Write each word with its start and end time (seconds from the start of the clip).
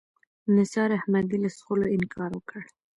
نثار 0.55 0.89
احمدي 0.99 1.37
له 1.43 1.49
څښلو 1.55 1.85
انکار 1.95 2.29
وکړ. 2.35 2.63